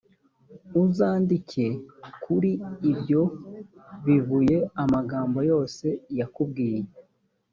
[0.83, 1.65] uzandike
[2.23, 2.51] kuri
[2.91, 3.21] ibyo
[4.05, 5.85] bibuye amagambo yose
[6.19, 6.79] yakubwiye.